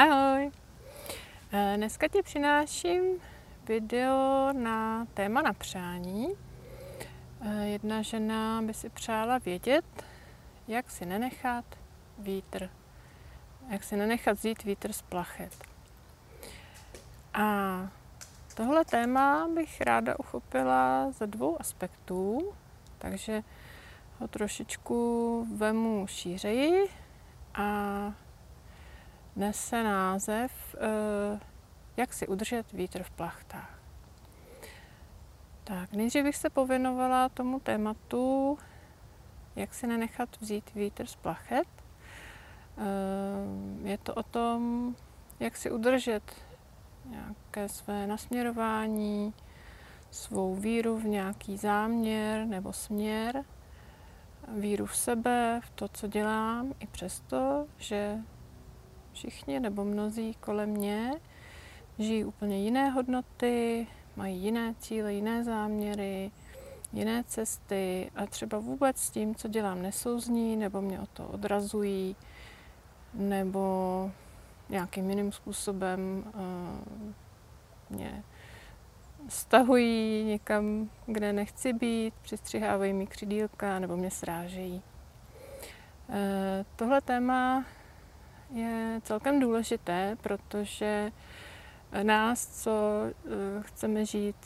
Ahoj! 0.00 0.50
Eh, 1.52 1.76
dneska 1.76 2.08
ti 2.08 2.22
přináším 2.22 3.02
video 3.64 4.48
na 4.52 5.06
téma 5.14 5.42
na 5.42 5.52
přání. 5.52 6.28
Eh, 7.40 7.66
jedna 7.66 8.02
žena 8.02 8.62
by 8.62 8.74
si 8.74 8.88
přála 8.88 9.38
vědět, 9.38 9.84
jak 10.68 10.90
si 10.90 11.06
nenechat 11.06 11.64
vítr, 12.18 12.70
jak 13.68 13.84
si 13.84 13.96
nenechat 13.96 14.38
vzít 14.38 14.64
vítr 14.64 14.92
z 14.92 15.02
plachet. 15.02 15.64
A 17.34 17.88
tohle 18.54 18.84
téma 18.84 19.48
bych 19.54 19.80
ráda 19.80 20.18
uchopila 20.18 21.10
ze 21.10 21.26
dvou 21.26 21.60
aspektů, 21.60 22.52
takže 22.98 23.42
ho 24.18 24.28
trošičku 24.28 25.46
vemu 25.56 26.06
šířeji 26.06 26.88
a 27.54 28.12
nese 29.36 29.82
název 29.82 30.76
eh, 30.78 31.40
Jak 31.96 32.12
si 32.12 32.26
udržet 32.26 32.72
vítr 32.72 33.02
v 33.02 33.10
plachtách. 33.10 33.78
Tak, 35.64 35.92
nejdřív 35.92 36.24
bych 36.24 36.36
se 36.36 36.50
pověnovala 36.50 37.28
tomu 37.28 37.60
tématu, 37.60 38.58
jak 39.56 39.74
si 39.74 39.86
nenechat 39.86 40.28
vzít 40.40 40.74
vítr 40.74 41.06
z 41.06 41.16
plachet. 41.16 41.68
Eh, 42.78 43.88
je 43.88 43.98
to 43.98 44.14
o 44.14 44.22
tom, 44.22 44.94
jak 45.40 45.56
si 45.56 45.70
udržet 45.70 46.22
nějaké 47.04 47.68
své 47.68 48.06
nasměrování, 48.06 49.34
svou 50.10 50.54
víru 50.54 50.98
v 50.98 51.04
nějaký 51.04 51.56
záměr 51.56 52.46
nebo 52.46 52.72
směr, 52.72 53.44
víru 54.48 54.86
v 54.86 54.96
sebe, 54.96 55.60
v 55.64 55.70
to, 55.70 55.88
co 55.88 56.06
dělám, 56.06 56.74
i 56.80 56.86
přesto, 56.86 57.66
že 57.78 58.18
všichni 59.12 59.60
nebo 59.60 59.84
mnozí 59.84 60.34
kolem 60.34 60.70
mě 60.70 61.12
žijí 61.98 62.24
úplně 62.24 62.64
jiné 62.64 62.90
hodnoty, 62.90 63.86
mají 64.16 64.38
jiné 64.38 64.74
cíle, 64.78 65.14
jiné 65.14 65.44
záměry, 65.44 66.30
jiné 66.92 67.24
cesty 67.24 68.10
a 68.16 68.26
třeba 68.26 68.58
vůbec 68.58 68.98
s 68.98 69.10
tím, 69.10 69.34
co 69.34 69.48
dělám, 69.48 69.82
nesouzní 69.82 70.56
nebo 70.56 70.80
mě 70.80 71.00
o 71.00 71.06
to 71.06 71.26
odrazují 71.26 72.16
nebo 73.14 74.10
nějakým 74.68 75.10
jiným 75.10 75.32
způsobem 75.32 76.24
uh, 76.26 77.10
mě 77.90 78.24
stahují 79.28 80.24
někam, 80.24 80.90
kde 81.06 81.32
nechci 81.32 81.72
být, 81.72 82.14
přistřihávají 82.22 82.92
mi 82.92 83.06
křidílka 83.06 83.78
nebo 83.78 83.96
mě 83.96 84.10
srážejí. 84.10 84.82
Uh, 86.08 86.14
tohle 86.76 87.00
téma 87.00 87.64
je 88.54 89.00
celkem 89.04 89.40
důležité, 89.40 90.16
protože 90.20 91.12
nás, 92.02 92.62
co 92.62 92.70
eh, 93.06 93.62
chceme 93.62 94.04
žít 94.04 94.36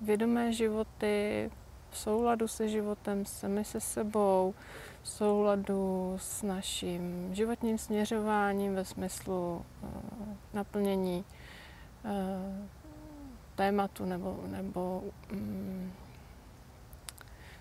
vědomé 0.00 0.52
životy, 0.52 1.50
v 1.90 1.98
souladu 1.98 2.48
se 2.48 2.68
životem, 2.68 3.26
sami 3.26 3.64
se 3.64 3.80
sebou, 3.80 4.54
v 5.02 5.08
souladu 5.08 6.14
s 6.20 6.42
naším 6.42 7.34
životním 7.34 7.78
směřováním 7.78 8.74
ve 8.74 8.84
smyslu 8.84 9.64
uh, 9.82 9.88
naplnění 10.52 11.24
uh, 12.04 12.10
tématu 13.54 14.04
nebo, 14.04 14.40
nebo 14.46 15.02
um, 15.32 15.92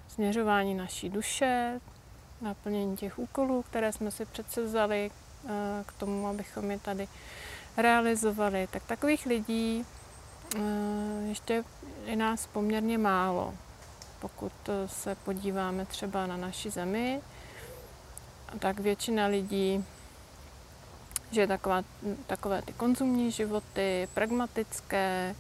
směřování 0.08 0.76
naší 0.76 1.10
duše, 1.10 1.80
naplnění 2.42 2.98
těch 2.98 3.20
úkolů, 3.20 3.62
které 3.62 3.92
jsme 3.92 4.12
si 4.12 4.26
přece 4.26 4.64
vzali 4.64 5.12
k 5.86 5.92
tomu, 5.98 6.28
abychom 6.28 6.72
je 6.72 6.80
tady 6.80 7.08
realizovali. 7.78 8.68
Tak 8.72 8.84
takových 8.84 9.26
lidí 9.26 9.86
ještě 11.28 11.64
je 12.06 12.16
nás 12.16 12.48
poměrně 12.48 12.98
málo. 12.98 13.54
Pokud 14.20 14.52
se 14.86 15.16
podíváme 15.16 15.86
třeba 15.86 16.28
na 16.28 16.38
naši 16.38 16.70
zemi, 16.70 17.22
tak 18.60 18.80
většina 18.80 19.26
lidí 19.26 19.86
že 21.34 21.48
taková, 21.48 21.84
takové 22.28 22.62
ty 22.62 22.74
konzumní 22.74 23.32
životy, 23.32 24.08
pragmatické, 24.14 25.36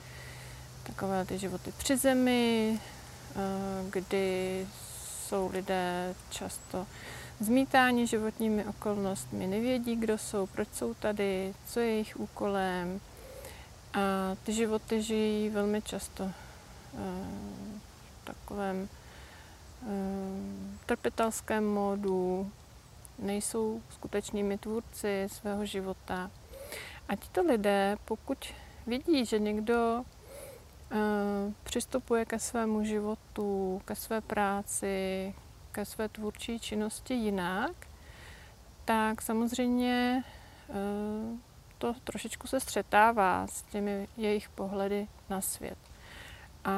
takové 0.83 1.25
ty 1.25 1.37
životy 1.37 1.73
při 1.77 1.97
zemi, 1.97 2.79
eh, 2.79 3.39
kdy 3.89 4.67
jsou 5.27 5.49
lidé 5.53 6.15
často 6.29 6.87
zmítáni 7.39 8.07
životními 8.07 8.65
okolnostmi, 8.65 9.47
nevědí, 9.47 9.95
kdo 9.95 10.17
jsou, 10.17 10.47
proč 10.47 10.67
jsou 10.73 10.93
tady, 10.93 11.53
co 11.65 11.79
je 11.79 11.85
jejich 11.85 12.19
úkolem. 12.19 12.99
A 13.93 13.99
ty 14.43 14.53
životy 14.53 15.01
žijí 15.01 15.49
velmi 15.49 15.81
často 15.81 16.23
eh, 16.23 16.31
v 18.21 18.25
takovém 18.25 18.89
eh, 19.83 19.87
trpitelském 20.85 21.73
módu, 21.73 22.51
nejsou 23.19 23.81
skutečnými 23.89 24.57
tvůrci 24.57 25.27
svého 25.31 25.65
života. 25.65 26.31
A 27.09 27.15
tito 27.15 27.41
lidé, 27.41 27.97
pokud 28.05 28.37
vidí, 28.87 29.25
že 29.25 29.39
někdo 29.39 30.03
uh, 30.91 31.53
přistupuje 31.63 32.25
ke 32.25 32.39
svému 32.39 32.83
životu, 32.83 33.81
ke 33.85 33.95
své 33.95 34.21
práci, 34.21 35.33
ke 35.73 35.85
své 35.85 36.09
tvůrčí 36.09 36.59
činnosti 36.59 37.13
jinak, 37.13 37.71
tak 38.85 39.21
samozřejmě 39.21 40.23
uh, 40.67 40.75
to 41.77 41.93
trošičku 42.03 42.47
se 42.47 42.59
střetává 42.59 43.47
s 43.47 43.61
těmi 43.61 44.07
jejich 44.17 44.49
pohledy 44.49 45.07
na 45.29 45.41
svět. 45.41 45.77
A 46.65 46.73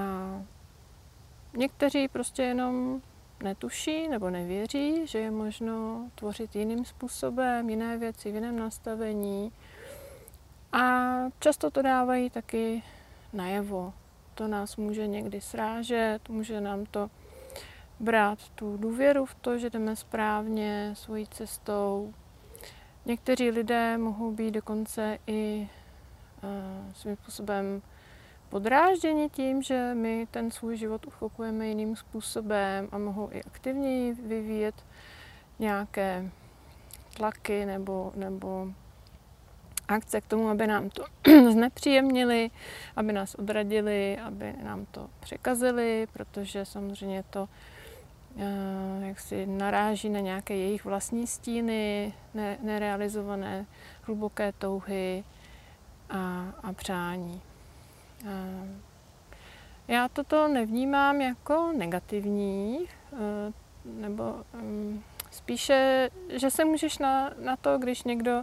někteří 1.54 2.08
prostě 2.08 2.44
jenom 2.44 3.02
netuší 3.44 4.08
nebo 4.08 4.30
nevěří, 4.30 5.08
že 5.08 5.20
je 5.20 5.32
možno 5.32 6.06
tvořit 6.16 6.56
jiným 6.56 6.86
způsobem, 6.86 7.70
jiné 7.70 7.98
věci 7.98 8.32
v 8.32 8.36
jiném 8.36 8.60
nastavení. 8.60 9.52
A 10.72 11.16
často 11.40 11.72
to 11.72 11.82
dávají 11.82 12.30
taky 12.30 12.84
najevo. 13.34 13.94
To 14.36 14.48
nás 14.48 14.76
může 14.76 15.08
někdy 15.08 15.42
srážet, 15.42 16.30
může 16.30 16.62
nám 16.62 16.86
to 16.86 17.10
brát 18.00 18.50
tu 18.50 18.78
důvěru 18.78 19.26
v 19.26 19.36
to, 19.36 19.58
že 19.58 19.70
jdeme 19.70 19.96
správně 19.96 20.92
svojí 20.94 21.28
cestou. 21.28 22.14
Někteří 23.06 23.50
lidé 23.50 23.98
mohou 23.98 24.32
být 24.32 24.52
dokonce 24.52 25.18
i 25.28 25.70
uh, 26.44 26.94
svým 26.94 27.16
způsobem 27.16 27.82
podrážděni 28.50 29.30
tím, 29.30 29.62
že 29.62 29.92
my 29.94 30.28
ten 30.32 30.52
svůj 30.52 30.78
život 30.78 31.06
uchopujeme 31.06 31.68
jiným 31.68 31.96
způsobem 31.96 32.90
a 32.92 32.98
mohou 32.98 33.30
i 33.32 33.44
aktivněji 33.44 34.14
vyvíjet 34.14 34.76
nějaké 35.60 36.32
tlaky 37.18 37.66
nebo, 37.66 38.12
nebo 38.16 38.68
akce 39.88 40.22
k 40.22 40.28
tomu, 40.28 40.50
aby 40.50 40.68
nám 40.68 40.90
to 40.90 41.06
znepříjemnili, 41.52 42.52
aby 42.96 43.14
nás 43.14 43.36
odradili, 43.36 44.18
aby 44.18 44.54
nám 44.64 44.86
to 44.86 45.10
překazili, 45.20 46.08
protože 46.14 46.66
samozřejmě 46.66 47.24
to 47.30 47.50
jak 49.02 49.20
si 49.20 49.46
naráží 49.46 50.10
na 50.10 50.20
nějaké 50.20 50.56
jejich 50.56 50.86
vlastní 50.86 51.28
stíny, 51.28 52.14
nerealizované 52.62 53.66
hluboké 54.02 54.52
touhy 54.52 55.24
a, 56.10 56.54
a 56.64 56.74
přání. 56.74 57.42
Já 59.88 60.08
toto 60.08 60.48
nevnímám 60.48 61.22
jako 61.22 61.72
negativní, 61.78 62.86
eh, 63.14 63.18
nebo 63.86 64.36
mm, 64.54 65.04
spíše, 65.32 66.10
že 66.30 66.52
se 66.52 66.66
můžeš 66.66 66.98
na, 66.98 67.32
na 67.44 67.56
to, 67.56 67.78
když 67.78 68.04
někdo 68.04 68.42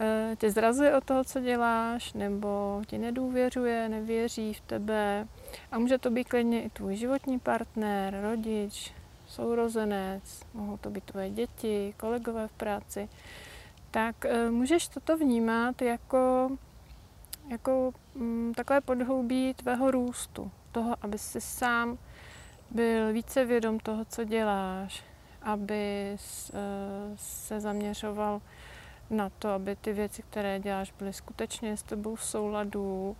eh, 0.00 0.36
tě 0.38 0.50
zrazuje 0.50 0.96
od 0.96 1.04
toho, 1.04 1.24
co 1.24 1.40
děláš, 1.40 2.12
nebo 2.12 2.82
ti 2.86 2.98
nedůvěřuje, 2.98 3.88
nevěří 3.88 4.54
v 4.54 4.60
tebe. 4.60 5.26
A 5.72 5.78
může 5.78 5.98
to 5.98 6.10
být 6.10 6.28
klidně 6.28 6.62
i 6.62 6.70
tvůj 6.70 6.96
životní 6.96 7.38
partner, 7.38 8.18
rodič, 8.22 8.92
sourozenec, 9.32 10.42
mohou 10.54 10.76
to 10.76 10.90
být 10.90 11.04
tvoje 11.04 11.30
děti, 11.30 11.94
kolegové 11.96 12.48
v 12.48 12.52
práci. 12.52 13.08
Tak 13.90 14.24
eh, 14.24 14.50
můžeš 14.50 14.88
toto 14.88 15.16
vnímat 15.16 15.82
jako 15.82 16.50
jako 17.48 17.92
mm, 18.14 18.52
takové 18.56 18.80
podhoubí 18.80 19.54
tvého 19.54 19.90
růstu, 19.90 20.50
toho, 20.72 20.96
aby 21.02 21.18
si 21.18 21.40
sám 21.40 21.98
byl 22.70 23.12
více 23.12 23.44
vědom 23.44 23.78
toho, 23.78 24.04
co 24.04 24.24
děláš, 24.24 25.04
aby 25.42 26.16
eh, 26.16 26.58
se 27.16 27.60
zaměřoval 27.60 28.40
na 29.10 29.30
to, 29.30 29.48
aby 29.48 29.76
ty 29.76 29.92
věci, 29.92 30.22
které 30.22 30.60
děláš, 30.60 30.92
byly 30.98 31.12
skutečně 31.12 31.76
s 31.76 31.82
tebou 31.82 32.14
v 32.14 32.24
souladu 32.24 33.16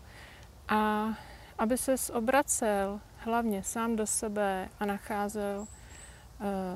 a 0.69 1.09
aby 1.59 1.79
se 1.79 1.95
obracel 2.13 3.01
hlavně 3.17 3.63
sám 3.63 3.97
do 3.97 4.07
sebe 4.07 4.69
a 4.81 4.87
nacházel 4.87 5.67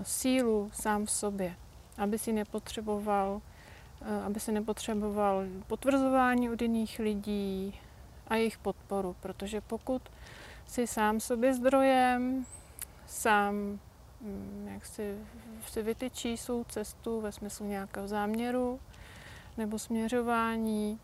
sílu 0.02 0.70
sám 0.72 1.06
v 1.06 1.10
sobě, 1.10 1.56
aby 1.98 2.18
si 2.18 2.32
nepotřeboval 2.32 3.40
aby 4.26 4.40
si 4.40 4.52
nepotřeboval 4.52 5.44
potvrzování 5.66 6.50
od 6.50 6.62
jiných 6.62 6.98
lidí 6.98 7.80
a 8.28 8.36
jejich 8.36 8.58
podporu, 8.58 9.16
protože 9.20 9.60
pokud 9.60 10.02
si 10.66 10.86
sám 10.86 11.20
sobě 11.20 11.54
zdrojem, 11.54 12.46
sám 13.06 13.54
mm, 14.20 14.68
jak 14.74 14.86
si, 14.86 15.18
si 15.66 15.82
vytyčí 15.82 16.36
svou 16.36 16.64
cestu 16.64 17.20
ve 17.20 17.32
smyslu 17.32 17.66
nějakého 17.66 18.08
záměru 18.08 18.80
nebo 19.56 19.78
směřování 19.78 21.00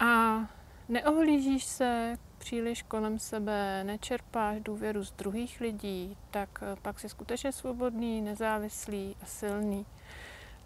a 0.00 0.40
neohlížíš 0.88 1.64
se 1.64 2.16
příliš 2.40 2.82
kolem 2.82 3.18
sebe, 3.18 3.84
nečerpáš 3.84 4.60
důvěru 4.60 5.04
z 5.04 5.12
druhých 5.12 5.60
lidí, 5.60 6.16
tak 6.30 6.48
eh, 6.62 6.76
pak 6.82 7.00
jsi 7.00 7.08
skutečně 7.08 7.52
svobodný, 7.52 8.22
nezávislý 8.22 9.16
a 9.22 9.26
silný. 9.26 9.86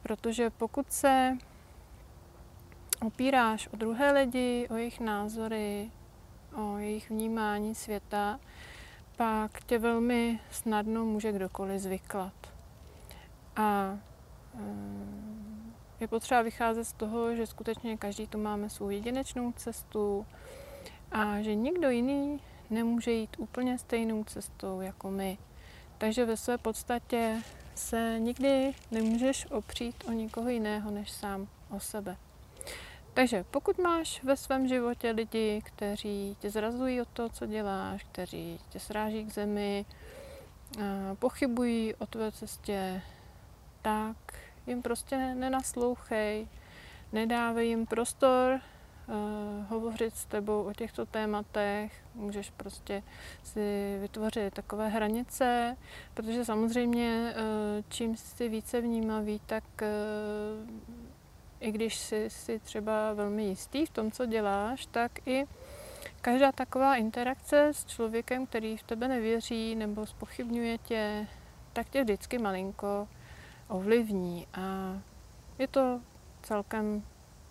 Protože 0.03 0.51
pokud 0.51 0.93
se 0.93 1.37
opíráš 3.07 3.69
o 3.73 3.77
druhé 3.77 4.13
lidi, 4.13 4.69
o 4.71 4.77
jejich 4.77 5.01
názory, 5.01 5.91
o 6.57 6.79
jejich 6.79 7.11
vnímání 7.11 7.75
světa, 7.75 8.41
pak 9.17 9.65
tě 9.65 9.79
velmi 9.79 10.41
snadno 10.51 11.05
může 11.05 11.33
kdokoliv 11.33 11.81
zvyklat. 11.81 12.35
A 13.57 13.99
eh, 14.55 14.95
je 16.01 16.09
potřeba 16.09 16.43
vycházet 16.43 16.85
z 16.85 16.93
toho, 16.93 17.35
že 17.37 17.47
skutečně 17.47 17.97
každý 17.97 18.27
tu 18.27 18.39
máme 18.39 18.71
svou 18.71 18.91
jedinečnou 18.91 19.53
cestu 19.53 20.27
a 21.15 21.43
že 21.43 21.55
nikdo 21.55 21.91
jiný 21.91 22.41
nemůže 22.71 23.13
jít 23.13 23.37
úplně 23.39 23.79
stejnou 23.79 24.25
cestou 24.25 24.81
jako 24.81 25.11
my. 25.11 25.39
Takže 25.99 26.25
ve 26.25 26.37
své 26.37 26.59
podstatě 26.59 27.43
se 27.75 28.17
nikdy 28.19 28.75
nemůžeš 28.91 29.47
opřít 29.51 30.05
o 30.09 30.13
nikoho 30.13 30.49
jiného 30.49 30.91
než 30.91 31.11
sám 31.11 31.49
o 31.71 31.81
sebe. 31.81 32.17
Takže 33.15 33.45
pokud 33.51 33.79
máš 33.79 34.23
ve 34.23 34.37
svém 34.37 34.69
životě 34.69 35.11
lidi, 35.11 35.63
kteří 35.65 36.37
tě 36.41 36.51
zrazují 36.51 37.01
od 37.01 37.09
toho, 37.09 37.29
co 37.29 37.47
děláš, 37.47 38.05
kteří 38.05 38.61
tě 38.69 38.81
sráží 38.81 39.25
k 39.25 39.33
zemi, 39.33 39.85
pochybují 41.19 41.95
o 41.95 42.07
tvé 42.07 42.33
cestě, 42.33 43.03
tak 43.83 44.17
jim 44.67 44.83
prostě 44.83 45.17
nenaslouchej, 45.35 46.49
nedávej 47.13 47.69
jim 47.69 47.87
prostor 47.87 48.61
hovořit 49.69 50.17
s 50.17 50.27
tebou 50.27 50.63
o 50.63 50.73
těchto 50.73 51.07
tématech, 51.07 51.93
můžeš 52.15 52.51
prostě 52.51 53.03
si 53.43 53.97
vytvořit 54.01 54.55
takové 54.55 54.89
hranice, 54.89 55.77
protože 56.15 56.45
samozřejmě 56.45 57.35
uh, 57.37 57.85
čím 57.89 58.17
jsi 58.17 58.49
více 58.49 58.81
vnímavý, 58.81 59.41
tak 59.47 59.65
uh, 59.83 60.71
i 61.61 61.73
když 61.73 61.97
jsi 61.97 62.31
si 62.31 62.59
třeba 62.59 63.13
velmi 63.13 63.45
jistý 63.45 63.87
v 63.87 63.91
tom, 63.91 64.11
co 64.11 64.27
děláš, 64.27 64.87
tak 64.87 65.29
i 65.29 65.47
každá 66.21 66.53
taková 66.53 66.97
interakce 66.97 67.69
s 67.73 67.85
člověkem, 67.85 68.47
který 68.47 68.77
v 68.77 68.83
tebe 68.83 69.09
nevěří 69.09 69.75
nebo 69.75 70.07
spochybňuje 70.07 70.79
tě, 70.79 71.27
tak 71.73 71.89
tě 71.89 72.03
vždycky 72.03 72.39
malinko 72.39 73.09
ovlivní. 73.69 74.47
A 74.55 74.97
je 75.59 75.69
to 75.69 76.01
celkem 76.43 77.03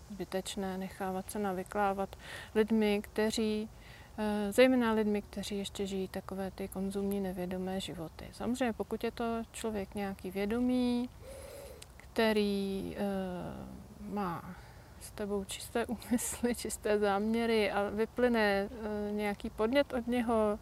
zbytečné 0.10 0.78
nechávat 0.78 1.32
se 1.32 1.40
navyklávat 1.40 2.16
lidmi, 2.56 3.02
kteří, 3.04 3.70
eh, 4.18 4.52
zejména 4.52 4.92
lidmi, 4.92 5.22
kteří 5.22 5.58
ještě 5.58 5.86
žijí 5.86 6.08
takové 6.08 6.52
ty 6.52 6.68
konzumní 6.68 7.20
nevědomé 7.20 7.80
životy. 7.80 8.30
Samozřejmě 8.32 8.74
pokud 8.74 9.04
je 9.04 9.12
to 9.12 9.44
člověk 9.52 9.96
nějaký 9.96 10.32
vědomý, 10.32 11.10
který 11.98 12.96
eh, 12.98 13.04
má 14.00 14.56
s 15.00 15.12
tebou 15.12 15.44
čisté 15.44 15.86
úmysly, 16.08 16.56
čisté 16.56 17.00
záměry 17.00 17.72
a 17.72 17.90
vyplyne 17.90 18.70
eh, 18.72 19.12
nějaký 19.12 19.50
podnět 19.50 19.94
od 19.94 20.08
něho, 20.08 20.60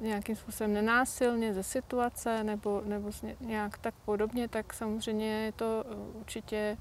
nějakým 0.00 0.36
způsobem 0.36 0.72
nenásilně 0.72 1.54
ze 1.54 1.62
situace 1.62 2.44
nebo, 2.44 2.82
nebo 2.84 3.10
nějak 3.40 3.78
tak 3.78 3.94
podobně, 4.04 4.48
tak 4.48 4.72
samozřejmě 4.72 5.44
je 5.44 5.52
to 5.52 5.84
určitě 6.14 6.76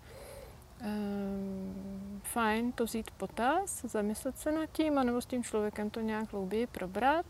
fajn 2.24 2.72
to 2.72 2.86
vzít 2.86 3.12
potaz, 3.12 3.82
zamyslet 3.82 4.38
se 4.38 4.52
nad 4.52 4.66
tím, 4.72 4.98
anebo 4.98 5.22
s 5.22 5.26
tím 5.26 5.44
člověkem 5.44 5.90
to 5.90 6.00
nějak 6.00 6.32
hlouběji 6.32 6.68
probrat. 6.68 7.26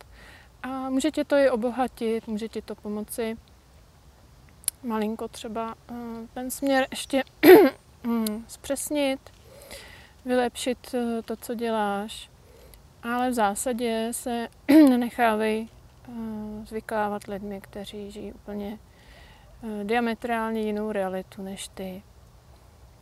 A 0.64 0.90
může 0.90 1.12
tě 1.12 1.24
to 1.24 1.36
i 1.36 1.50
obohatit, 1.50 2.28
může 2.28 2.48
ti 2.48 2.62
to 2.62 2.76
pomoci 2.76 3.38
malinko 4.84 5.28
třeba 5.28 5.76
uh, 5.92 5.98
ten 6.34 6.52
směr 6.52 6.88
ještě 6.92 7.24
mm, 8.04 8.46
zpřesnit, 8.48 9.20
vylepšit 10.26 10.94
uh, 10.94 11.22
to, 11.26 11.36
co 11.36 11.54
děláš. 11.54 12.30
Ale 13.04 13.30
v 13.30 13.34
zásadě 13.34 14.08
se 14.12 14.48
nenechávej 14.90 15.68
uh, 16.08 16.66
zvykávat 16.66 17.24
lidmi, 17.24 17.62
kteří 17.62 18.12
žijí 18.12 18.34
úplně 18.34 18.80
diametrálně 19.84 20.62
jinou 20.62 20.92
realitu 20.92 21.42
než 21.42 21.68
ty. 21.68 22.04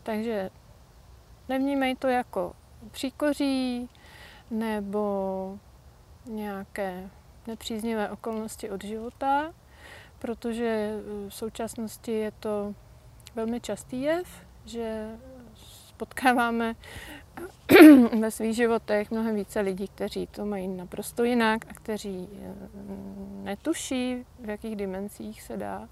Takže 0.04 0.50
nevnímej 1.50 1.96
to 1.96 2.08
jako 2.08 2.54
příkoří 2.92 3.90
nebo 4.52 5.60
nějaké 6.26 7.10
nepříznivé 7.48 8.10
okolnosti 8.10 8.70
od 8.70 8.84
života, 8.84 9.54
protože 10.20 11.00
v 11.28 11.34
současnosti 11.34 12.12
je 12.12 12.32
to 12.32 12.76
velmi 13.36 13.62
častý 13.62 14.02
jev, 14.02 14.28
že 14.66 15.10
potkáváme 15.98 16.76
ve 18.20 18.32
svých 18.32 18.56
životech 18.56 19.12
mnohem 19.12 19.36
více 19.36 19.60
lidí, 19.60 19.88
kteří 19.88 20.28
to 20.28 20.46
mají 20.46 20.68
naprosto 20.68 21.24
jinak 21.24 21.66
a 21.70 21.74
kteří 21.74 22.30
eh, 22.32 22.54
netuší, 23.44 24.26
v 24.40 24.50
jakých 24.50 24.76
dimenzích 24.76 25.42
se 25.42 25.58
dá 25.58 25.90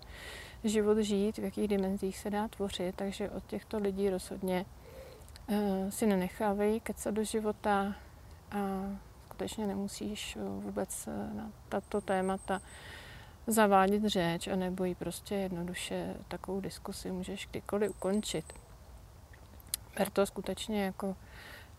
život 0.64 0.98
žít, 0.98 1.38
v 1.38 1.44
jakých 1.44 1.68
dimenzích 1.68 2.18
se 2.18 2.30
dá 2.30 2.48
tvořit, 2.48 2.96
takže 2.96 3.30
od 3.30 3.46
těchto 3.46 3.78
lidí 3.78 4.10
rozhodně 4.10 4.66
uh, 5.48 5.90
si 5.90 6.06
nenechávej 6.06 6.80
kecat 6.80 7.14
do 7.14 7.24
života 7.24 7.96
a 8.52 8.58
skutečně 9.40 9.68
nemusíš 9.68 10.36
eh, 10.36 10.40
vůbec 10.44 11.08
eh, 11.08 11.34
na 11.34 11.52
tato 11.70 12.02
témata 12.02 12.62
zavádět 13.48 14.04
řeč, 14.06 14.48
anebo 14.48 14.84
ji 14.84 14.96
prostě 14.96 15.36
jednoduše 15.36 16.16
takovou 16.28 16.62
diskusi 16.62 17.12
můžeš 17.12 17.48
kdykoliv 17.52 17.92
ukončit. 17.92 18.54
Ber 19.98 20.10
to 20.10 20.26
skutečně 20.26 20.84
jako 20.84 21.16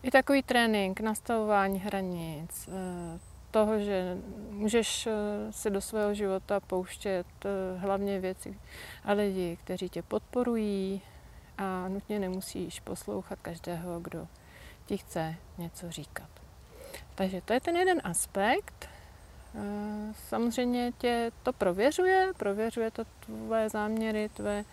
i 0.03 0.11
takový 0.11 0.43
trénink, 0.43 0.99
nastavování 0.99 1.79
hranic, 1.79 2.69
toho, 3.51 3.79
že 3.79 4.17
můžeš 4.49 5.07
eh, 5.07 5.11
se 5.51 5.69
do 5.69 5.81
svého 5.81 6.13
života 6.13 6.59
pouštět 6.59 7.25
eh, 7.45 7.77
hlavně 7.77 8.19
věci 8.19 8.57
a 9.03 9.11
lidi, 9.11 9.57
kteří 9.63 9.89
tě 9.89 10.01
podporují 10.01 11.01
a 11.57 11.87
nutně 11.87 12.19
nemusíš 12.19 12.79
poslouchat 12.79 13.39
každého, 13.41 13.99
kdo 13.99 14.27
ti 14.85 14.97
chce 14.97 15.35
něco 15.57 15.91
říkat. 15.91 16.29
Takže 17.15 17.41
to 17.41 17.53
je 17.53 17.59
ten 17.59 17.75
jeden 17.75 18.01
aspekt. 18.03 18.89
Eh, 19.55 20.13
samozřejmě 20.29 20.91
tě 20.97 21.31
to 21.43 21.53
prověřuje, 21.53 22.31
prověřuje 22.37 22.91
to 22.91 23.03
tvoje 23.25 23.69
záměry, 23.69 24.29
tvé, 24.29 24.63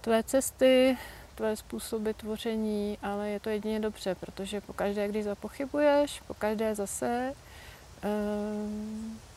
tvé 0.00 0.22
cesty, 0.22 0.98
tvé 1.34 1.56
způsoby 1.56 2.10
tvoření, 2.10 2.98
ale 3.02 3.28
je 3.28 3.40
to 3.40 3.50
jedině 3.50 3.80
dobře, 3.80 4.14
protože 4.14 4.60
pokaždé, 4.60 5.08
když 5.08 5.24
zapochybuješ, 5.24 6.20
pokaždé 6.20 6.74
zase 6.74 7.34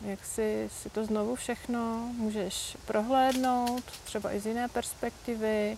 jak 0.01 0.25
si, 0.25 0.69
si 0.71 0.89
to 0.89 1.05
znovu 1.05 1.35
všechno 1.35 2.11
můžeš 2.17 2.77
prohlédnout, 2.85 3.83
třeba 3.85 4.33
i 4.33 4.39
z 4.39 4.45
jiné 4.45 4.67
perspektivy, 4.67 5.77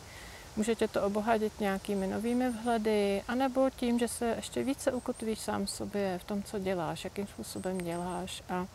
může 0.56 0.76
tě 0.76 0.88
to 0.88 1.04
obohatit 1.04 1.60
nějakými 1.60 2.08
novými 2.08 2.50
vhledy, 2.50 3.24
anebo 3.28 3.70
tím, 3.70 4.00
že 4.00 4.08
se 4.08 4.26
ještě 4.36 4.64
více 4.64 4.92
ukotvíš 4.92 5.40
sám 5.40 5.68
sobě 5.68 6.20
v 6.20 6.24
tom, 6.24 6.44
co 6.44 6.60
děláš, 6.60 7.04
jakým 7.04 7.28
způsobem 7.28 7.78
děláš 7.78 8.44
a 8.50 8.68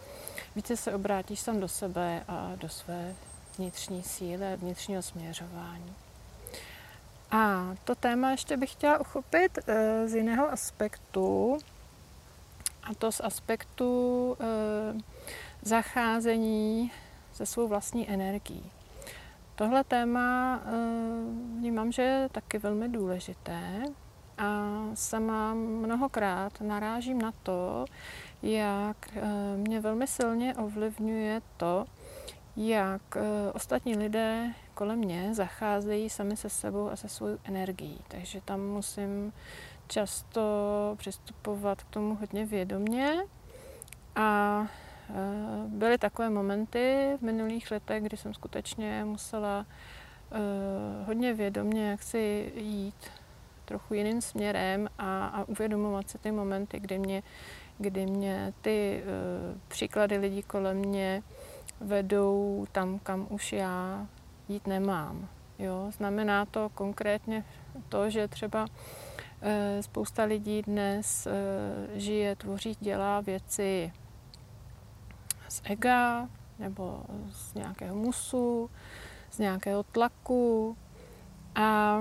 více 0.57 0.77
se 0.77 0.95
obrátíš 0.95 1.41
sám 1.41 1.61
do 1.61 1.69
sebe 1.69 2.25
a 2.29 2.53
do 2.57 2.69
své 2.69 3.15
vnitřní 3.59 4.03
síly, 4.03 4.57
vnitřního 4.57 5.03
směřování. 5.03 5.95
A 7.31 7.75
to 7.85 7.95
téma 7.95 8.31
ještě 8.31 8.57
bych 8.57 8.73
chtěla 8.73 9.01
uchopit 9.01 9.59
eh, 9.67 10.09
z 10.09 10.15
jiného 10.15 10.53
aspektu, 10.53 11.59
a 12.90 12.95
to 12.95 13.12
z 13.12 13.21
aspektu 13.21 14.37
e, 14.40 14.47
zacházení 15.62 16.93
se 17.33 17.47
svou 17.47 17.69
vlastní 17.69 18.11
energií. 18.11 18.71
Tohle 19.55 19.85
téma 19.85 20.57
e, 20.57 20.71
vnímám, 21.59 21.93
že 21.93 22.02
je 22.02 22.28
taky 22.33 22.59
velmi 22.59 22.88
důležité 22.88 23.83
a 24.38 24.81
sama 24.95 25.55
mnohokrát 25.55 26.61
narážím 26.61 27.23
na 27.23 27.33
to, 27.43 27.85
jak 28.43 28.97
e, 29.16 29.23
mě 29.57 29.81
velmi 29.81 30.07
silně 30.07 30.55
ovlivňuje 30.55 31.43
to, 31.57 31.85
jak 32.57 33.02
ostatní 33.55 33.97
lidé 33.97 34.55
kolem 34.76 34.99
mě 34.99 35.35
zacházejí 35.35 36.11
sami 36.11 36.37
se 36.37 36.50
sebou 36.50 36.90
a 36.90 36.97
se 36.97 37.09
svou 37.09 37.38
energií. 37.45 37.99
Takže 38.09 38.40
tam 38.45 38.61
musím 38.61 39.33
často 39.87 40.40
přistupovat 40.97 41.83
k 41.83 41.90
tomu 41.90 42.14
hodně 42.14 42.47
vědomně. 42.47 43.14
A 44.16 44.62
eh, 45.11 45.14
byly 45.66 45.99
takové 45.99 46.31
momenty 46.31 47.16
v 47.19 47.23
minulých 47.23 47.71
letech, 47.71 48.02
kdy 48.02 48.16
jsem 48.16 48.35
skutečně 48.35 49.05
musela 49.05 49.66
eh, 50.33 51.05
hodně 51.07 51.35
vědomně 51.35 51.90
jak 51.90 52.02
si 52.02 52.52
jít 52.57 53.11
trochu 53.66 53.95
jiným 53.95 54.21
směrem 54.21 54.88
a, 54.99 55.26
a 55.26 55.45
uvědomovat 55.45 56.11
si 56.11 56.19
ty 56.19 56.33
momenty, 56.33 56.81
kdy 56.81 56.99
mě, 56.99 57.23
kdy 57.78 58.07
mě 58.07 58.52
ty 58.61 59.02
uh, 59.02 59.59
příklady 59.69 60.16
lidí 60.16 60.43
kolem 60.43 60.76
mě 60.76 61.23
vedou 61.81 62.66
tam, 62.73 62.99
kam 62.99 63.26
už 63.31 63.52
já 63.52 64.07
jít 64.49 64.66
nemám. 64.66 65.28
Jo? 65.59 65.90
Znamená 65.97 66.47
to 66.47 66.69
konkrétně 66.75 67.45
to, 67.88 68.11
že 68.11 68.28
třeba 68.28 68.66
spousta 69.81 70.25
lidí 70.25 70.62
dnes 70.62 71.26
uh, 71.26 71.99
žije, 71.99 72.37
tvoří, 72.37 72.76
dělá 72.81 73.21
věci 73.21 73.93
z 75.49 75.62
ega 75.64 76.28
nebo 76.59 77.02
z 77.31 77.55
nějakého 77.55 77.97
musu, 77.97 78.71
z 79.31 79.38
nějakého 79.38 79.83
tlaku 79.83 80.76
a 81.55 82.00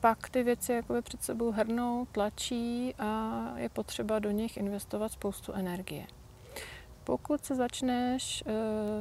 pak 0.00 0.30
ty 0.30 0.42
věci 0.42 0.72
jakoby 0.72 1.02
před 1.02 1.22
sebou 1.22 1.50
hrnou, 1.50 2.06
tlačí 2.12 2.94
a 2.98 3.40
je 3.56 3.68
potřeba 3.68 4.18
do 4.18 4.30
nich 4.30 4.56
investovat 4.56 5.12
spoustu 5.12 5.52
energie. 5.52 6.06
Pokud 7.04 7.44
se 7.44 7.54
začneš 7.54 8.44
e, 8.46 8.52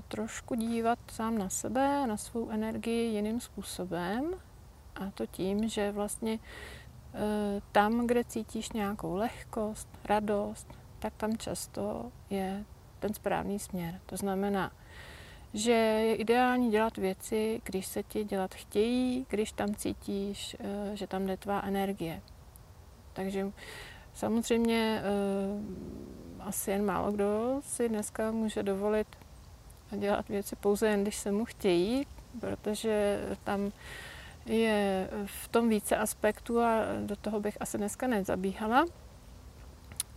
trošku 0.07 0.55
dívat 0.55 0.99
sám 1.11 1.37
na 1.37 1.49
sebe, 1.49 2.07
na 2.07 2.17
svou 2.17 2.49
energii 2.49 3.15
jiným 3.15 3.39
způsobem, 3.39 4.33
a 4.95 5.11
to 5.13 5.25
tím, 5.25 5.69
že 5.69 5.91
vlastně 5.91 6.33
e, 6.33 6.39
tam, 7.71 8.07
kde 8.07 8.23
cítíš 8.23 8.71
nějakou 8.71 9.15
lehkost, 9.15 9.87
radost, 10.05 10.67
tak 10.99 11.13
tam 11.17 11.37
často 11.37 12.11
je 12.29 12.63
ten 12.99 13.13
správný 13.13 13.59
směr. 13.59 13.99
To 14.05 14.17
znamená, 14.17 14.71
že 15.53 15.71
je 15.71 16.15
ideální 16.15 16.71
dělat 16.71 16.97
věci, 16.97 17.61
když 17.63 17.85
se 17.85 18.03
ti 18.03 18.23
dělat 18.23 18.53
chtějí, 18.53 19.25
když 19.29 19.51
tam 19.51 19.75
cítíš, 19.75 20.55
eh, 20.59 20.95
že 20.95 21.07
tam 21.07 21.25
jde 21.25 21.37
tvá 21.37 21.61
energie. 21.61 22.21
Takže 23.13 23.51
samozřejmě 24.13 25.01
eh, 25.03 26.39
asi 26.39 26.71
jen 26.71 26.85
málo 26.85 27.11
kdo 27.11 27.61
si 27.63 27.89
dneska 27.89 28.31
může 28.31 28.63
dovolit 28.63 29.07
dělat 29.91 30.29
věci 30.29 30.55
pouze 30.55 30.87
jen, 30.87 31.01
když 31.01 31.15
se 31.15 31.31
mu 31.31 31.45
chtějí, 31.45 32.07
protože 32.39 33.19
tam 33.43 33.71
je 34.45 35.09
v 35.25 35.47
tom 35.47 35.69
více 35.69 35.97
aspektů 35.97 36.61
a 36.61 36.81
do 37.05 37.15
toho 37.15 37.39
bych 37.39 37.57
asi 37.59 37.77
dneska 37.77 38.07
nezabíhala. 38.07 38.85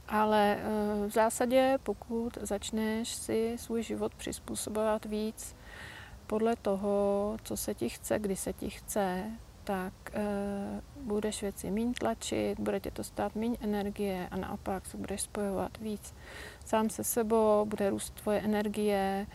Ale 0.09 0.59
eh, 0.59 1.09
v 1.09 1.11
zásadě, 1.11 1.79
pokud 1.83 2.39
začneš 2.41 3.09
si 3.09 3.57
svůj 3.59 3.83
život 3.83 4.15
přizpůsobovat 4.15 5.05
víc 5.05 5.57
podle 6.27 6.57
toho, 6.57 7.37
co 7.43 7.57
se 7.57 7.75
ti 7.75 7.89
chce, 7.89 8.19
kdy 8.19 8.37
se 8.37 8.53
ti 8.53 8.71
chce, 8.71 9.25
tak 9.65 9.93
budeš 11.01 11.43
věci 11.43 11.71
méně 11.71 11.93
tlačit, 12.01 12.61
bude 12.61 12.81
tě 12.81 12.91
to 12.91 13.05
stát 13.05 13.35
méně 13.35 13.57
energie 13.61 14.29
a 14.31 14.37
naopak 14.37 14.87
se 14.87 14.97
budeš 14.97 15.23
spojovat 15.23 15.79
víc 15.79 16.15
sám 16.65 16.91
se 16.91 17.05
sebou, 17.05 17.65
bude 17.65 17.91
růst 17.91 18.15
tvoje 18.15 18.41
energie, 18.41 19.27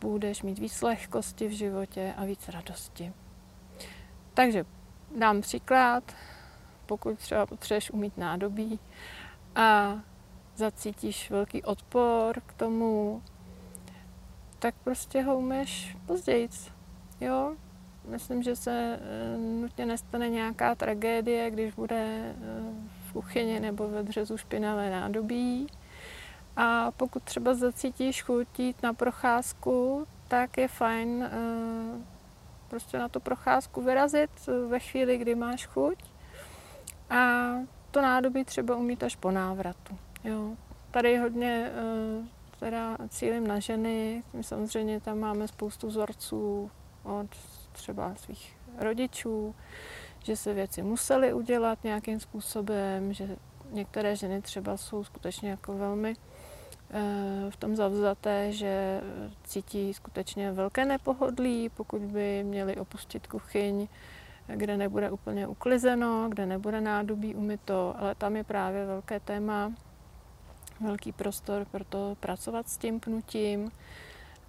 budeš 0.00 0.42
mít 0.42 0.58
víc 0.58 0.82
lehkosti 0.82 1.48
v 1.48 1.50
životě 1.50 2.14
a 2.16 2.24
víc 2.24 2.48
radosti. 2.48 3.12
Takže 4.34 4.64
dám 5.18 5.40
příklad, 5.40 6.04
pokud 6.86 7.18
třeba 7.18 7.46
potřebuješ 7.46 7.90
umít 7.90 8.18
nádobí 8.18 8.80
a 9.54 9.98
zacítíš 10.56 11.30
velký 11.30 11.62
odpor 11.62 12.40
k 12.46 12.52
tomu, 12.52 13.22
tak 14.58 14.74
prostě 14.84 15.22
ho 15.22 15.38
umeš 15.38 15.96
později. 16.06 16.48
Jo? 17.20 17.56
Myslím, 18.08 18.42
že 18.42 18.56
se 18.56 18.98
eh, 19.00 19.38
nutně 19.38 19.86
nestane 19.86 20.28
nějaká 20.28 20.74
tragédie, 20.74 21.50
když 21.50 21.74
bude 21.74 21.96
eh, 21.96 22.34
v 23.08 23.12
kuchyni 23.12 23.60
nebo 23.60 23.88
ve 23.88 24.02
dřezu 24.02 24.36
špinavé 24.36 24.90
nádobí. 24.90 25.66
A 26.56 26.90
pokud 26.90 27.22
třeba 27.22 27.54
zacítíš 27.54 28.22
chuť 28.22 28.58
jít 28.58 28.82
na 28.82 28.92
procházku, 28.92 30.06
tak 30.28 30.58
je 30.58 30.68
fajn 30.68 31.22
eh, 31.22 32.13
prostě 32.74 32.98
na 32.98 33.08
tu 33.08 33.20
procházku 33.20 33.82
vyrazit 33.82 34.30
ve 34.68 34.78
chvíli, 34.78 35.18
kdy 35.18 35.34
máš 35.34 35.66
chuť. 35.66 35.98
A 37.10 37.50
to 37.90 38.02
nádobí 38.02 38.44
třeba 38.44 38.76
umít 38.76 39.02
až 39.02 39.16
po 39.16 39.30
návratu. 39.30 39.98
Jo. 40.24 40.56
Tady 40.90 41.18
hodně 41.18 41.70
uh, 42.18 42.26
teda 42.60 42.98
cílím 43.08 43.46
na 43.46 43.58
ženy. 43.58 44.22
My 44.32 44.42
samozřejmě 44.42 45.00
tam 45.00 45.18
máme 45.18 45.48
spoustu 45.48 45.88
vzorců 45.88 46.70
od 47.04 47.26
třeba 47.72 48.14
svých 48.14 48.56
rodičů, 48.78 49.54
že 50.24 50.36
se 50.36 50.54
věci 50.54 50.82
musely 50.82 51.32
udělat 51.32 51.84
nějakým 51.84 52.20
způsobem, 52.20 53.12
že 53.12 53.36
některé 53.70 54.16
ženy 54.16 54.42
třeba 54.42 54.76
jsou 54.76 55.04
skutečně 55.04 55.50
jako 55.50 55.72
velmi 55.72 56.14
v 57.50 57.56
tom 57.56 57.76
zavzaté, 57.76 58.52
že 58.52 59.00
cítí 59.44 59.94
skutečně 59.94 60.52
velké 60.52 60.84
nepohodlí, 60.84 61.68
pokud 61.68 62.02
by 62.02 62.44
měli 62.44 62.76
opustit 62.76 63.26
kuchyň, 63.26 63.88
kde 64.46 64.76
nebude 64.76 65.10
úplně 65.10 65.46
uklizeno, 65.46 66.26
kde 66.28 66.46
nebude 66.46 66.80
nádobí 66.80 67.34
umyto, 67.34 67.94
ale 67.98 68.14
tam 68.14 68.36
je 68.36 68.44
právě 68.44 68.86
velké 68.86 69.20
téma 69.20 69.72
velký 70.80 71.12
prostor 71.12 71.64
pro 71.64 71.84
to 71.84 72.16
pracovat 72.20 72.68
s 72.68 72.76
tím 72.76 73.00
pnutím 73.00 73.70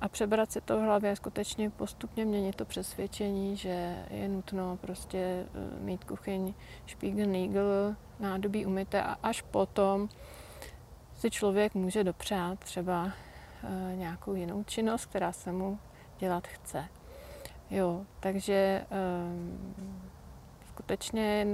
a 0.02 0.08
přebrat 0.08 0.52
si 0.52 0.62
to 0.62 0.78
v 0.78 0.82
hlavě 0.82 1.16
skutečně 1.16 1.70
postupně 1.70 2.26
měnit 2.26 2.56
to 2.56 2.66
přesvědčení, 2.66 3.58
že 3.58 4.06
je 4.10 4.28
nutno 4.28 4.78
prostě 4.82 5.18
eh, 5.18 5.80
mít 5.80 6.04
kuchyň 6.04 6.54
špígl, 6.86 7.26
nýgl, 7.26 7.96
nádobí 8.20 8.66
umyté 8.66 9.02
a 9.02 9.18
až 9.24 9.42
potom 9.42 10.10
si 11.16 11.32
člověk 11.32 11.76
může 11.76 12.04
dopřát 12.04 12.60
třeba 12.60 13.12
eh, 13.64 13.96
nějakou 13.96 14.36
jinou 14.36 14.64
činnost, 14.64 15.06
která 15.06 15.32
se 15.32 15.52
mu 15.52 15.80
dělat 16.20 16.48
chce. 16.48 16.86
Jo, 17.70 18.06
takže 18.20 18.86
um, 18.90 19.74
skutečně 20.70 21.48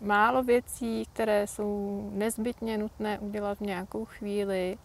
málo 0.00 0.42
věcí, 0.42 1.06
které 1.12 1.46
jsou 1.46 2.10
nezbytně 2.14 2.78
nutné 2.78 3.18
udělat 3.18 3.58
v 3.58 3.60
nějakou 3.60 4.04
chvíli. 4.04 4.78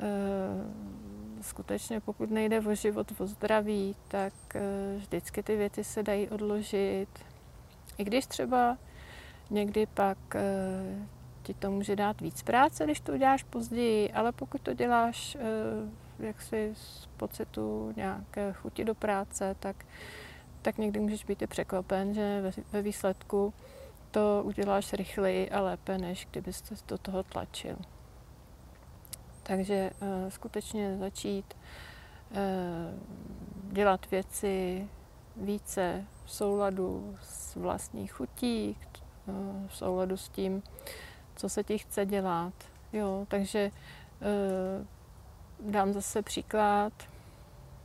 Eh, 0.00 1.42
skutečně 1.42 2.00
pokud 2.00 2.30
nejde 2.30 2.60
o 2.60 2.74
život, 2.74 3.12
o 3.20 3.26
zdraví, 3.26 3.96
tak 4.08 4.32
eh, 4.54 4.60
vždycky 4.96 5.42
ty 5.42 5.56
věci 5.56 5.84
se 5.84 6.02
dají 6.02 6.28
odložit. 6.28 7.08
I 7.98 8.04
když 8.04 8.26
třeba 8.26 8.78
někdy 9.50 9.86
pak 9.86 10.18
eh, 10.34 11.06
ti 11.46 11.54
to 11.54 11.70
může 11.70 11.96
dát 11.96 12.20
víc 12.20 12.42
práce, 12.42 12.84
když 12.84 13.00
to 13.00 13.12
uděláš 13.12 13.42
později, 13.42 14.12
ale 14.12 14.32
pokud 14.32 14.60
to 14.60 14.74
děláš 14.74 15.36
jaksi 16.18 16.70
z 16.74 17.08
pocitu 17.16 17.92
nějaké 17.96 18.52
chuti 18.52 18.84
do 18.84 18.94
práce, 18.94 19.56
tak, 19.60 19.86
tak 20.62 20.78
někdy 20.78 21.00
můžeš 21.00 21.24
být 21.24 21.42
i 21.42 21.46
překvapen, 21.46 22.14
že 22.14 22.52
ve 22.72 22.82
výsledku 22.82 23.54
to 24.10 24.42
uděláš 24.44 24.92
rychleji 24.92 25.50
a 25.50 25.60
lépe, 25.60 25.98
než 25.98 26.28
kdybyste 26.30 26.74
do 26.88 26.98
toho 26.98 27.22
tlačil. 27.22 27.76
Takže 29.42 29.90
uh, 30.00 30.28
skutečně 30.28 30.96
začít 30.98 31.54
uh, 31.54 32.36
dělat 33.72 34.10
věci 34.10 34.88
více 35.36 36.04
v 36.24 36.32
souladu 36.32 37.16
s 37.22 37.56
vlastní 37.56 38.06
chutí, 38.06 38.76
v 39.66 39.76
souladu 39.76 40.16
s 40.16 40.28
tím, 40.28 40.62
co 41.36 41.48
se 41.48 41.64
ti 41.64 41.78
chce 41.78 42.06
dělat. 42.06 42.54
Jo, 42.92 43.26
takže 43.28 43.70
uh, 45.60 45.70
dám 45.70 45.92
zase 45.92 46.22
příklad, 46.22 46.92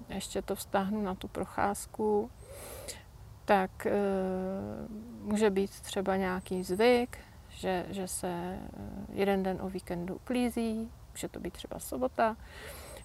ještě 0.09 0.41
to 0.41 0.55
vztáhnu 0.55 1.01
na 1.01 1.15
tu 1.15 1.27
procházku 1.27 2.29
tak 3.51 3.85
e, 3.85 3.91
může 5.21 5.49
být 5.49 5.71
třeba 5.71 6.15
nějaký 6.15 6.63
zvyk, 6.63 7.17
že, 7.49 7.85
že 7.89 8.07
se 8.07 8.27
eh, 8.27 8.59
jeden 9.13 9.43
den 9.43 9.57
o 9.61 9.69
víkendu 9.69 10.15
uklízí, 10.15 10.91
může 11.11 11.29
to 11.29 11.39
být 11.39 11.53
třeba 11.53 11.79
sobota, 11.79 12.37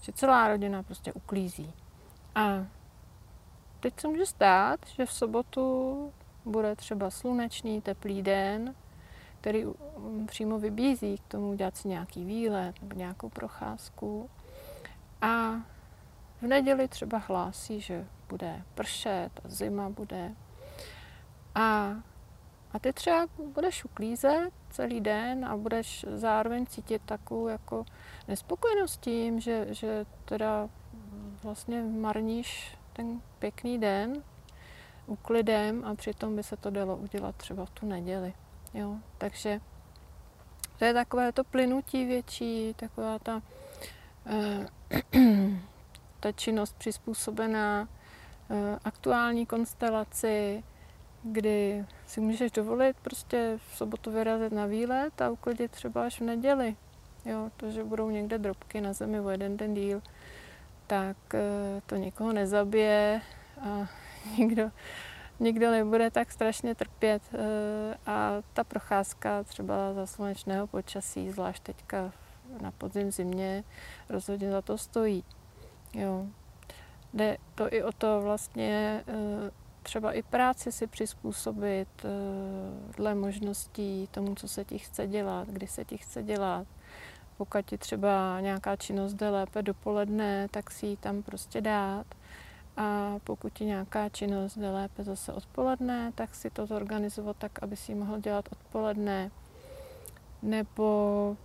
že 0.01 0.13
celá 0.13 0.49
rodina 0.49 0.83
prostě 0.83 1.13
uklízí. 1.13 1.73
A 2.35 2.67
teď 3.81 4.01
se 4.01 4.09
může 4.09 4.27
stát, 4.27 4.81
že 4.87 5.07
v 5.07 5.13
sobotu 5.13 6.13
bude 6.45 6.77
třeba 6.77 7.11
slunečný, 7.11 7.81
teplý 7.81 8.23
den, 8.23 8.75
který 9.47 9.65
přímo 10.27 10.59
vybízí 10.59 11.19
k 11.19 11.29
tomu 11.29 11.55
dělat 11.55 11.77
si 11.77 11.89
nějaký 11.89 12.25
výlet 12.25 12.83
nebo 12.83 12.97
nějakou 12.97 13.29
procházku. 13.29 14.31
A 15.21 15.53
v 16.41 16.43
neděli 16.43 16.89
třeba 16.89 17.19
hlásí, 17.19 17.81
že 17.81 18.07
bude 18.29 18.63
pršet 18.75 19.31
a 19.45 19.49
zima 19.49 19.91
bude. 19.91 20.35
A, 21.55 21.97
a 22.73 22.79
ty 22.81 22.93
třeba 22.93 23.27
budeš 23.55 23.85
uklízet 23.85 24.51
celý 24.71 25.01
den 25.01 25.45
a 25.45 25.57
budeš 25.57 26.07
zároveň 26.09 26.67
cítit 26.67 27.03
takovou 27.05 27.49
jako 27.49 27.85
nespokojenost 28.29 29.01
tím, 29.01 29.41
že, 29.41 29.67
že 29.71 30.07
teda 30.25 30.69
vlastně 31.43 31.83
marníš 31.83 32.79
ten 32.93 33.23
pěkný 33.39 33.79
den 33.79 34.23
uklidem 35.07 35.85
a 35.85 35.95
přitom 35.95 36.37
by 36.37 36.43
se 36.43 36.57
to 36.57 36.71
dalo 36.71 36.97
udělat 36.97 37.37
třeba 37.37 37.65
v 37.65 37.71
tu 37.71 37.87
neděli. 37.87 38.33
Jo? 38.77 38.97
Takže 39.19 39.61
to 40.79 40.85
je 40.85 40.95
takové 40.95 41.33
to 41.33 41.45
plynutí 41.45 42.05
větší, 42.05 42.75
taková 42.75 43.19
ta, 43.19 43.43
eh, 44.27 44.67
ta 46.21 46.33
činnost 46.33 46.77
přizpůsobená 46.79 47.89
eh, 48.51 48.79
aktuální 48.85 49.47
konstelaci, 49.47 50.65
kdy 51.23 51.85
si 52.07 52.21
můžeš 52.21 52.53
dovolit 52.53 52.97
prostě 53.03 53.59
v 53.69 53.77
sobotu 53.77 54.11
vyrazit 54.11 54.53
na 54.53 54.67
výlet 54.67 55.23
a 55.23 55.31
uklidit 55.31 55.71
třeba 55.71 56.07
až 56.07 56.21
v 56.21 56.25
neděli. 56.25 56.77
Jo, 57.25 57.51
to, 57.57 57.71
že 57.71 57.85
budou 57.85 58.11
někde 58.11 58.39
drobky 58.39 58.81
na 58.81 58.93
zemi 58.93 59.21
o 59.21 59.31
jeden 59.31 59.57
den 59.57 59.75
díl, 59.75 60.03
tak 60.87 61.17
eh, 61.35 61.81
to 61.87 61.97
nikoho 61.97 62.33
nezabije 62.33 63.21
a 63.61 63.89
nikdo, 64.39 64.71
nikdo 65.41 65.71
nebude 65.71 66.11
tak 66.11 66.33
strašně 66.33 66.75
trpět. 66.75 67.23
Eh, 67.35 67.97
a 68.07 68.43
ta 68.53 68.65
procházka 68.65 69.43
třeba 69.43 69.95
za 69.95 70.07
slunečného 70.07 70.67
počasí, 70.67 71.31
zvlášť 71.31 71.63
teďka 71.63 72.13
na 72.61 72.71
podzim 72.71 73.11
zimě, 73.11 73.65
rozhodně 74.09 74.51
za 74.51 74.63
to 74.63 74.79
stojí. 74.79 75.25
Jo. 75.95 76.27
Jde 77.15 77.37
to 77.55 77.75
i 77.75 77.83
o 77.83 77.93
to 77.93 78.21
vlastně 78.21 79.05
eh, 79.09 79.51
třeba 79.83 80.13
i 80.13 80.23
práci 80.23 80.73
si 80.73 80.87
přizpůsobit 80.87 81.89
dle 82.97 83.15
možností 83.15 84.09
tomu, 84.11 84.35
co 84.35 84.49
se 84.49 84.65
ti 84.65 84.79
chce 84.79 85.07
dělat, 85.07 85.49
kdy 85.49 85.67
se 85.67 85.85
ti 85.85 85.99
chce 85.99 86.23
dělat 86.23 86.67
pokud 87.37 87.67
ti 87.67 87.79
třeba 87.79 88.41
nějaká 88.41 88.77
činnost 88.77 89.15
jde 89.15 89.31
lépe 89.31 89.63
dopoledne, 89.63 90.49
tak 90.51 90.71
si 90.71 90.87
ji 90.87 90.97
tam 90.97 91.23
prostě 91.23 91.61
dát. 91.61 92.07
A 92.77 93.19
pokud 93.25 93.53
ti 93.53 93.65
nějaká 93.65 94.09
činnost 94.09 94.57
jde 94.57 94.71
lépe 94.71 95.05
zase 95.05 95.33
odpoledne, 95.33 96.13
tak 96.15 96.35
si 96.35 96.51
to 96.51 96.67
zorganizovat 96.67 97.37
tak, 97.37 97.63
aby 97.63 97.77
si 97.77 97.93
ji 97.93 97.99
mohl 97.99 98.21
dělat 98.21 98.49
odpoledne. 98.53 99.31
Nebo 100.43 101.37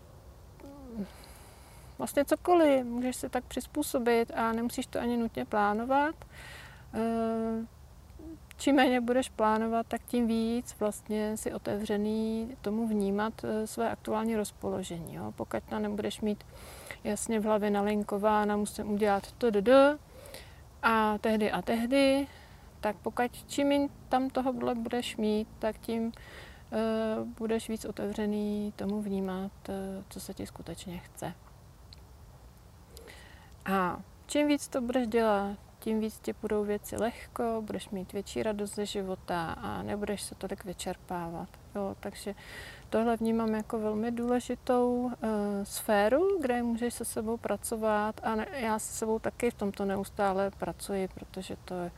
vlastně 1.98 2.26
cokoliv, 2.26 2.86
můžeš 2.86 3.16
se 3.16 3.30
tak 3.30 3.44
přizpůsobit 3.44 4.32
a 4.36 4.52
nemusíš 4.52 4.86
to 4.86 5.00
ani 5.00 5.18
nutně 5.18 5.46
plánovat. 5.46 6.16
Eh, 6.94 7.66
čím 8.58 8.76
méně 8.76 9.02
budeš 9.02 9.30
plánovat, 9.30 9.88
tak 9.88 10.02
tím 10.08 10.28
víc 10.28 10.76
vlastně 10.80 11.38
si 11.38 11.54
otevřený 11.54 12.56
tomu 12.62 12.88
vnímat 12.88 13.34
eh, 13.44 13.68
své 13.68 13.90
aktuální 13.90 14.36
rozpoložení. 14.36 15.16
Jo? 15.16 15.34
Pokud 15.36 15.64
tam 15.64 15.82
nebudeš 15.82 16.22
mít 16.22 16.44
jasně 17.04 17.40
v 17.40 17.44
hlavě 17.44 17.70
nalinkována, 17.70 18.58
musím 18.58 18.92
udělat 18.92 19.32
to 19.32 19.52
do 19.52 19.62
a 20.82 21.18
tehdy 21.18 21.52
a 21.52 21.62
tehdy, 21.62 22.28
tak 22.82 22.96
pokud 22.96 23.32
čím 23.48 23.90
tam 24.10 24.30
toho 24.30 24.54
budeš 24.54 25.18
mít, 25.18 25.48
tak 25.60 25.78
tím 25.78 26.06
uh, 26.06 27.28
budeš 27.38 27.70
víc 27.70 27.86
otevřený 27.86 28.74
tomu 28.76 29.02
vnímat, 29.02 29.52
uh, 29.70 29.76
co 30.10 30.20
se 30.20 30.34
ti 30.34 30.46
skutečně 30.46 30.98
chce. 30.98 31.34
A 33.66 34.02
čím 34.28 34.48
víc 34.48 34.68
to 34.68 34.82
budeš 34.82 35.08
dělat, 35.08 35.58
tím 35.82 36.00
víc 36.00 36.20
ti 36.20 36.34
budou 36.42 36.64
věci 36.64 36.96
lehko, 36.96 37.64
budeš 37.66 37.90
mít 37.90 38.14
větší 38.14 38.44
radost 38.44 38.76
ze 38.76 38.86
života 38.86 39.52
a 39.52 39.84
nebudeš 39.84 40.22
se 40.22 40.36
tolik 40.36 40.66
vyčerpávat. 40.66 41.50
Jo, 41.76 41.96
takže 42.00 42.36
tohle 42.90 43.18
vnímám 43.18 43.56
jako 43.56 43.80
velmi 43.80 44.12
důležitou 44.12 45.02
uh, 45.02 45.12
sféru, 45.64 46.40
kde 46.42 46.64
můžeš 46.64 46.94
se 46.94 47.06
sebou 47.06 47.38
pracovat 47.38 48.22
a 48.24 48.36
ne, 48.36 48.48
já 48.54 48.80
se 48.80 48.94
sebou 48.94 49.20
taky 49.20 49.52
v 49.52 49.54
tomto 49.54 49.86
neustále 49.86 50.52
pracuji, 50.52 51.08
protože 51.08 51.56
to 51.66 51.74
je, 51.74 51.92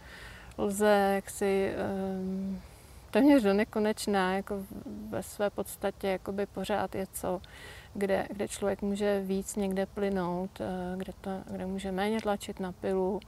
lze 0.58 1.12
jaksi 1.16 1.74
um, 2.20 2.62
téměř 3.12 3.44
do 3.44 3.54
nekonečná, 3.54 4.36
jako 4.36 4.66
ve 5.10 5.24
své 5.24 5.50
podstatě 5.50 6.08
jakoby 6.08 6.46
pořád 6.46 6.96
je 6.96 7.08
co, 7.14 7.42
kde, 7.94 8.28
kde 8.30 8.48
člověk 8.48 8.82
může 8.82 9.22
víc 9.22 9.56
někde 9.56 9.86
plynout, 9.86 10.62
kde, 10.98 11.14
to, 11.22 11.32
kde 11.52 11.66
může 11.66 11.92
méně 11.92 12.22
tlačit 12.22 12.60
na 12.60 12.72
pilu, 12.72 13.20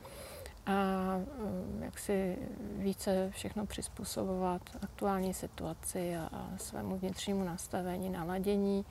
a 0.65 0.71
mm, 1.17 1.83
jak 1.83 1.99
si 1.99 2.37
více 2.77 3.29
všechno 3.31 3.65
přizpůsobovat 3.65 4.61
aktuální 4.81 5.33
situaci 5.33 6.15
a, 6.15 6.29
a 6.33 6.57
svému 6.57 6.97
vnitřnímu 6.97 7.43
nastavení, 7.43 8.09
naladění 8.09 8.85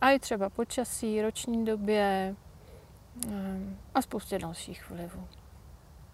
a 0.00 0.10
i 0.10 0.18
třeba 0.18 0.50
počasí, 0.50 1.22
roční 1.22 1.64
době 1.64 2.34
mm, 3.26 3.76
a 3.94 4.02
spoustě 4.02 4.38
dalších 4.38 4.90
vlivů. 4.90 5.28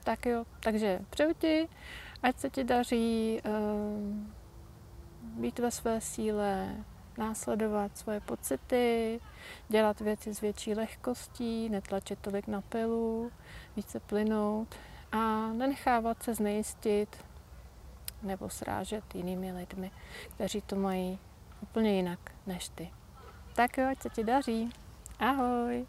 Tak 0.04 0.26
jo, 0.26 0.44
takže 0.60 1.00
přeju 1.10 1.34
ti, 1.38 1.68
ať 2.22 2.38
se 2.38 2.50
ti 2.50 2.64
daří 2.64 3.40
um, 3.44 4.34
být 5.22 5.58
ve 5.58 5.70
své 5.70 6.00
síle, 6.00 6.76
následovat 7.18 7.98
svoje 7.98 8.20
pocity, 8.20 9.20
dělat 9.68 10.00
věci 10.00 10.34
s 10.34 10.40
větší 10.40 10.74
lehkostí, 10.74 11.68
netlačit 11.68 12.18
tolik 12.18 12.46
na 12.46 12.60
pilu, 12.60 13.32
více 13.76 14.00
plynout 14.00 14.74
a 15.12 15.52
nenechávat 15.52 16.22
se 16.22 16.34
znejistit 16.34 17.24
nebo 18.22 18.50
srážet 18.50 19.14
jinými 19.14 19.52
lidmi, 19.52 19.90
kteří 20.34 20.60
to 20.60 20.76
mají 20.76 21.18
úplně 21.62 21.96
jinak 21.96 22.18
než 22.46 22.68
ty. 22.68 22.90
Tak 23.54 23.78
jo, 23.78 23.88
ať 23.90 24.02
se 24.02 24.10
ti 24.10 24.24
daří. 24.24 24.70
Ahoj! 25.18 25.86